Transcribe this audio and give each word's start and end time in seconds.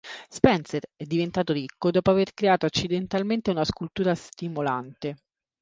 Spencer 0.29 0.81
è 0.95 1.03
diventato 1.03 1.53
ricco 1.53 1.91
dopo 1.91 2.09
aver 2.09 2.33
creato 2.33 2.65
accidentalmente 2.65 3.51
una 3.51 3.63
scultura 3.63 4.15
stimolante. 4.15 5.17